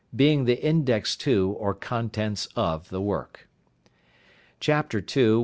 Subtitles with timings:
[0.15, 3.47] BEING THE INDEX TO OR CONTENTS OF THE WORK.
[4.59, 5.39] Chapter II.